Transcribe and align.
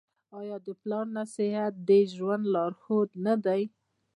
آیا 0.39 0.57
د 0.65 0.67
پلار 0.81 1.05
نصیحت 1.17 1.73
د 1.87 1.89
ژوند 2.15 2.43
لارښود 2.53 3.09
نه 3.25 3.33
دی؟ 3.45 3.61